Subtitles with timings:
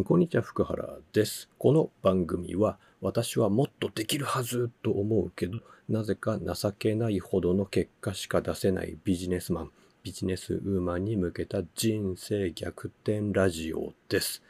[0.00, 1.50] こんにちは、福原です。
[1.58, 9.70] この番組は、私はもっとできるはずと思うけど、なぜか情けないほどの結果しか出せないビジネスマン、
[10.02, 14.42] ビジネスウーマンに向けた人生逆転ラジオです。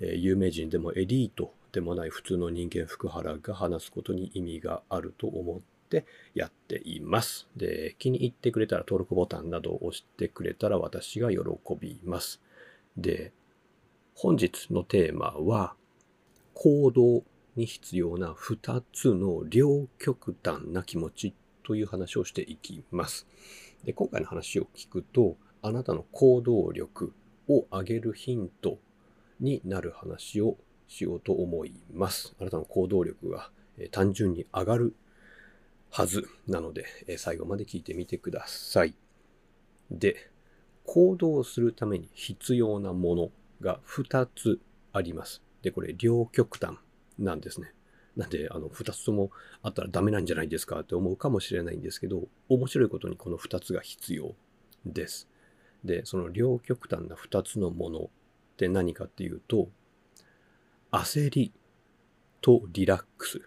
[0.00, 5.60] えー有名人でもエリートでもない普通の人間福原が話すことに意味があると思っ
[5.90, 7.46] てやっています。
[7.54, 11.38] で、気に入ってくれたら登録ボタンなどを押してくれたら私が喜
[11.78, 12.40] びます。
[12.96, 13.32] で、
[14.20, 15.76] 本日のテーマは、
[16.52, 17.22] 行動
[17.54, 23.28] に必要な2つの両極端な気持ちという話をしていきます。
[23.84, 27.12] で今回の話を聞くと、あなたの行動力
[27.46, 28.80] を上げるヒント
[29.38, 30.56] になる話を
[30.88, 32.34] しようと思います。
[32.40, 33.52] あなたの行動力が
[33.92, 34.96] 単純に上がる
[35.90, 36.86] はずなので、
[37.18, 38.96] 最後まで聞いてみてください。
[39.92, 40.32] で、
[40.84, 44.60] 行動するために必要なものが2つ
[44.92, 45.42] あります。
[45.62, 46.76] で、これ両極端
[47.18, 47.72] なんですね。
[48.16, 49.30] なんで、あの、2つとも
[49.62, 54.34] あったらダメなんじゃないですかって思うかもしれないんですけど、面白いことにこの2つが必要
[54.84, 55.28] です。
[55.84, 58.08] で、その両極端な2つのものっ
[58.56, 59.68] て何かっていうと、
[60.90, 61.52] 焦り
[62.40, 63.42] とリラックス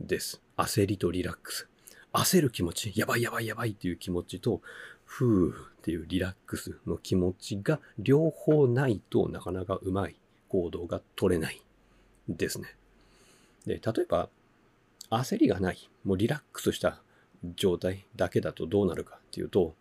[0.00, 0.40] です。
[0.56, 1.68] 焦りとリラックス。
[2.12, 4.62] 焦る気持ち、やばいやばいやばいっていう気持ちと、
[5.08, 10.16] ふーっていうリラックスの気持ちが両方ないとなかなかうまい
[10.48, 11.62] 行動が取れない
[12.28, 12.76] ですね。
[13.66, 14.28] で、例えば、
[15.10, 17.00] 焦りがない、もうリラックスした
[17.56, 19.74] 状態だけだとどうなるかっていうと、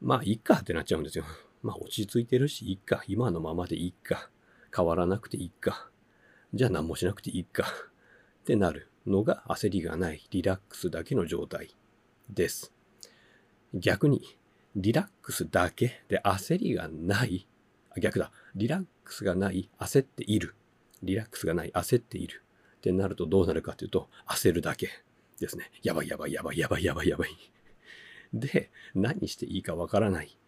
[0.00, 1.24] まあ、いっかってなっちゃうんですよ。
[1.62, 3.04] まあ、落ち着いてるし、いっか。
[3.08, 4.30] 今のままでいっか。
[4.74, 5.90] 変わらなくていいか。
[6.54, 7.66] じゃあ何もしなくていいか。
[8.42, 11.74] ってなるのが焦りがない、リラックスだけの状態
[12.30, 12.72] です。
[13.74, 14.22] 逆に、
[14.74, 16.02] リラックスだけ？
[16.08, 17.46] で焦りがない、
[18.00, 20.54] 逆だ、リラックスがない、焦っている。
[21.02, 22.42] リラックスがない、焦っている。
[22.76, 24.88] ってなるとどうなるかというと、焦るだけ
[25.38, 25.70] ですね。
[25.82, 27.30] やばいやばいやばいやばいやばいやばい。
[28.32, 30.38] で、何していいかわからない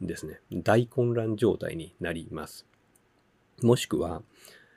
[0.00, 0.40] ですね。
[0.52, 2.66] 大混乱状態になります。
[3.60, 4.22] もしくは、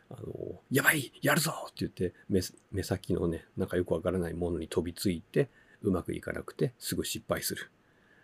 [0.10, 2.42] あの、やばいやるぞって言って目、
[2.72, 5.50] 目先のね、なんかよくわからないものに飛びついて、
[5.82, 7.70] うまくいかなくて、すぐ失敗する。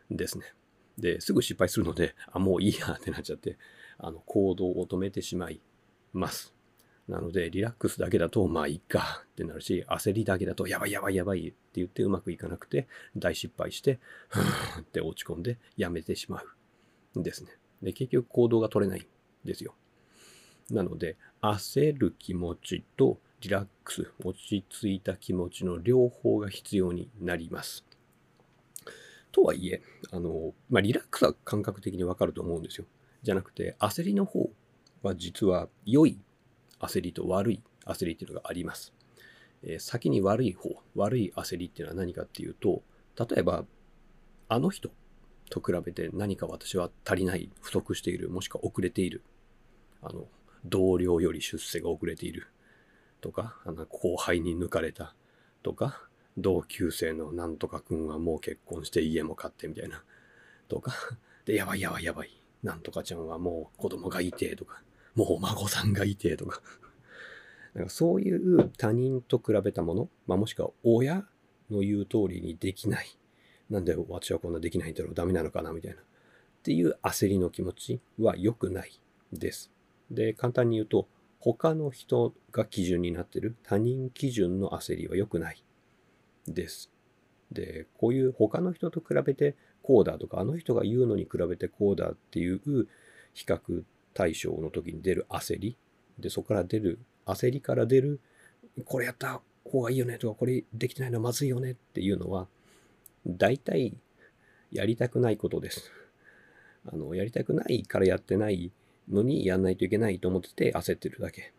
[0.09, 0.45] ですね。
[0.97, 3.57] で、すぐ失敗するので、あ、もういいやってなっちゃって、
[3.97, 5.61] あの、行動を止めてしまい
[6.13, 6.53] ます。
[7.07, 12.87] なので、リラックスだけだと、まあいいかってなるし、焦りだけだと、やばいやばいやばいって言ってうまくいかなくて、
[13.17, 13.99] 大失敗して、
[14.29, 16.41] ふーって落ち込んでやめてしま
[17.15, 17.23] うん。
[17.23, 17.49] ですね。
[17.81, 19.05] で、結局行動が取れないん
[19.45, 19.75] ですよ。
[20.69, 27.83] なので、焦る気持ちとリラックス、落ち着いた気持ちの両方が必要になります。
[29.33, 32.85] とはいえ、あの、まあ、リラックスは感覚的にわかると思うんですよ。
[33.23, 34.49] じゃなくて、焦りの方
[35.01, 36.19] は実は良い
[36.79, 38.93] 焦りと悪い焦りっていうのがあります。
[39.63, 42.83] えー先に悪い方、悪い焦りっていうのは何かっていうと、
[43.17, 43.65] 例えば、
[44.49, 44.91] あの人
[45.49, 49.23] と比べて何か私は足りない、不足している、もしくは遅れている。
[50.01, 50.27] あの、
[50.65, 52.47] 同僚より出世が遅れている。
[53.21, 55.15] とか、あの後輩に抜かれた。
[55.63, 56.07] とか、
[56.37, 60.03] 同級生のなんとかくんはもう結婚して家も買ってみたいな。
[60.67, 60.93] とか、
[61.45, 62.29] で、やばいやばいやばい。
[62.63, 64.81] なんとかちゃんはもう子供がいてとか、
[65.15, 66.61] もうお孫さんがいてとか。
[67.73, 71.27] なんかそういう他人と比べたもの、まあ、もしくは親
[71.71, 73.07] の言う通りにできない。
[73.69, 76.01] なんで私はこんなできないんだろう、ダメなのかな、みたいな。
[76.01, 76.05] っ
[76.63, 79.01] ていう焦りの気持ちは良くない
[79.31, 79.71] です。
[80.09, 81.07] で、簡単に言うと、
[81.39, 85.61] 他の人が基準になってる他人基準の焦りは良くない
[86.47, 86.91] です。
[87.51, 92.59] で、こういう他の人と比べてこうだとか、あの人が言うのに比べてこうだっていう
[93.33, 93.83] 比較
[94.13, 95.77] 対象の時に出る焦り。
[96.19, 98.19] で、そこから出る、焦りから出る、
[98.85, 102.47] これやった方がいいよねとか、これできてないのはまずいよねっていうのは、
[103.25, 103.95] 大体
[104.71, 105.91] やりたくないことです。
[106.85, 108.71] あの、やりたくないからやってない
[109.09, 111.53] のにやんないといけないと思ってて焦ってるだけ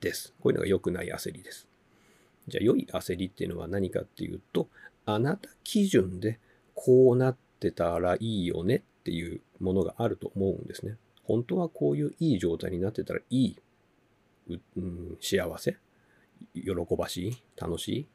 [0.00, 0.34] です。
[0.40, 1.68] こういうのが良くない焦りです。
[2.48, 4.68] じゃあ良い焦りっていうのは何かっていうと、
[5.06, 6.38] あなた基準で
[6.74, 10.96] こうなってたらいいよねっていうものがあると思うんですね。
[11.24, 13.56] 本当はこういういい状態になってたらいい、
[14.76, 15.76] うん、幸せ、
[16.54, 18.06] 喜ばしい、楽しい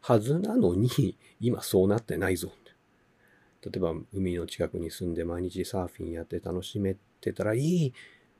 [0.00, 2.52] はずなのに、今そうなってないぞ。
[3.62, 7.92] 例えば海の近くに住んで毎日サーフィンやって楽しめてたらいい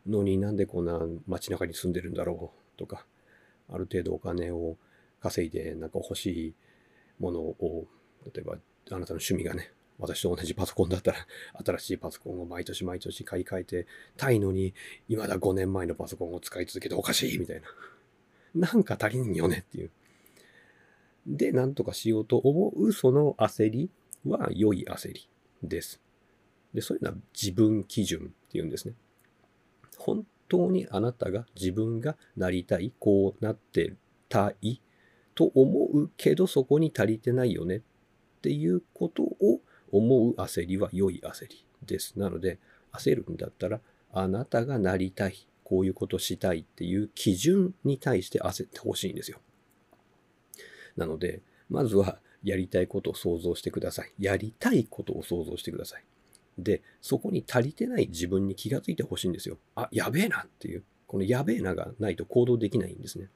[0.06, 3.04] のになんでこんな街中に住んでるんだろうとか、
[3.68, 4.76] ある程度お金を
[5.20, 6.54] 稼いでなんか欲しい
[7.18, 7.86] ものを、
[8.34, 8.56] 例えばあ
[8.98, 11.18] なたの趣味がね、私と同じパソコンだったら、
[11.64, 13.86] 新しいパソコンを毎年毎年買い替えて
[14.16, 14.74] たいのに、
[15.08, 17.60] 未だ5年前のパソコンを使い続けておかしいみたい
[18.54, 18.68] な。
[18.68, 19.90] なんか足りんよねっていう。
[21.26, 23.90] で、なんとかしようと思うその焦り
[24.26, 25.28] は良い焦り
[25.62, 26.00] です。
[26.74, 28.94] で、そういうのは自分基準っていうんですね。
[29.98, 33.94] 本当にあなたが自分がなりたい、こうなって
[34.28, 34.80] たい
[35.40, 37.80] と思うけどそこに足りてないよねっ
[38.42, 39.60] ていうことを
[39.90, 42.18] 思う焦りは良い焦りです。
[42.18, 42.58] なので、
[42.92, 43.80] 焦るんだったら、
[44.12, 49.38] あなたがなりたい、こういうことしたいっていう基準に対して焦ってほしいんですよ。
[50.98, 51.40] なので、
[51.70, 54.12] まずはやりたいことを想像してください。
[54.18, 56.04] やりたいことを想像してください。
[56.58, 59.56] で、そこに足りてない自分に気がついてほしいんですよ。
[59.74, 60.84] あ、やべえなっていう。
[61.06, 63.28] このやべえながないと行動できないんですね。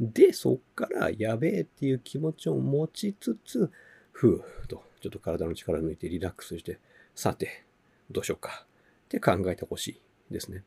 [0.00, 3.70] で、そっからやべえっていう気持ちを持ちつつ、
[4.12, 6.78] ふーと、ちょっと体の力抜いてリラックスして、
[7.14, 7.64] さて、
[8.10, 8.64] どうしようか
[9.04, 10.00] って考えてほしい
[10.32, 10.64] ですね。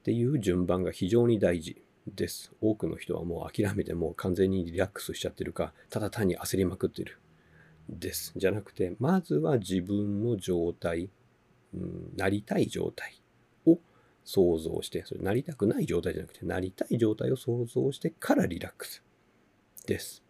[0.00, 2.52] っていう順番が非常に大事です。
[2.62, 7.18] 多くの人はもう諦めてもう完全にリラックスしちゃってるか、ただ単に焦りまくってる。
[7.88, 8.32] です。
[8.34, 11.10] じゃなくて、まずは自分の状態、
[11.74, 13.20] うん、なりたい状態
[14.26, 19.02] 想像して、それなりたくない状態じゃなくて、なりたい状態を想像してからリラックス
[19.86, 20.22] です。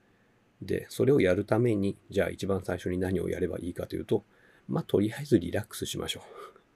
[0.60, 4.22] で、それをやるために、じゃあ一番最初に何をやればいいかというと、
[4.68, 6.24] まあ、とりあえずリラックスしましょう。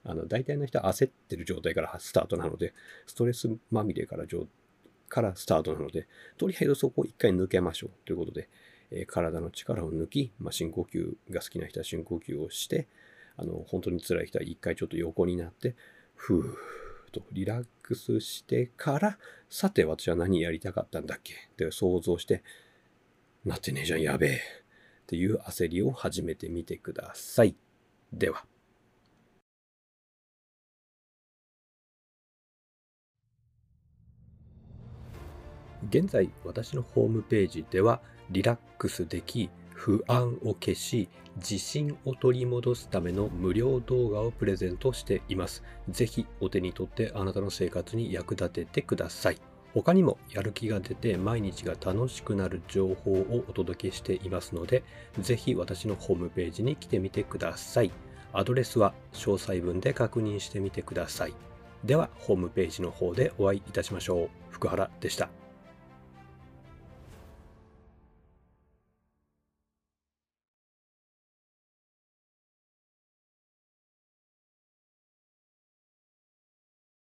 [0.09, 2.73] あの、大体の人は焦ってる状態からスタートなので、
[3.05, 4.25] ストレスまみれから
[5.07, 6.07] からスタートなので、
[6.37, 8.49] とりあえずそこを一回抜けましょうということで、
[8.89, 12.87] えー、体の力を抜き、まあ、深呼吸が好きな人は深呼吸をして、
[13.35, 15.75] あの、本当に辛い人は一回ちょっと横になって、
[16.15, 16.57] ふ
[17.11, 19.19] とリラックスしてから、
[19.49, 21.33] さて私は何やりたかったんだっけ？
[21.33, 22.43] って想像して、
[23.45, 24.35] なってねえじゃん、やべえ。
[24.35, 27.55] っていう焦りを始めてみてください。
[28.13, 28.45] では。
[35.89, 39.49] 現在私のホームページではリラックスでき
[39.81, 45.63] 不安を消し自信を取り戻すための無料動画をプレゼントしています。
[45.89, 49.37] ぜひお手に取ってあなたの生活に役立ててください。
[49.73, 54.83] 他にもやる気が出て毎日が楽しくなる情報をお届けしていますので、
[55.19, 57.91] ぜひ私のホームページに来てみてください。
[58.33, 61.33] アドレスは詳細文で確認してみてください。
[61.83, 64.29] では、ホームページの方でお会いいたしましょう。
[64.51, 65.40] 福原でした。